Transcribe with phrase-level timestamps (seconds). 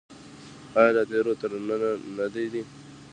[0.79, 2.61] آیا له تیرو تر ننه نه دی؟